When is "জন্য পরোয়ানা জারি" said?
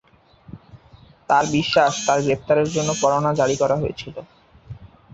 2.75-3.55